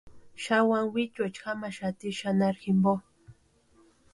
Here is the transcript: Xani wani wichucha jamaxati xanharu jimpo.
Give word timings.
Xani 0.43 0.67
wani 0.69 0.89
wichucha 0.95 1.35
jamaxati 1.49 2.09
xanharu 2.19 2.59
jimpo. 2.63 2.93